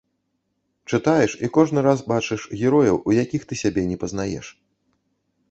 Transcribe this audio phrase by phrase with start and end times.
[0.93, 4.53] Чытаеш і кожны раз бачыш герояў, у якіх ты сябе не пазнаеш.